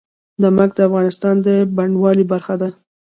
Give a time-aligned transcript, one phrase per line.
[0.41, 2.69] نمک د افغانستان د بڼوالۍ برخه ده.